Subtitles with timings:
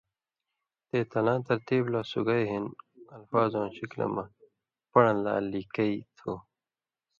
[0.87, 2.65] تے تلاں ترتیب لا سگائ ہِن
[3.15, 4.23] الفاظواں شکلہ مہ
[4.91, 6.33] پن٘ڑہ لا لیکیۡ ُتھو۔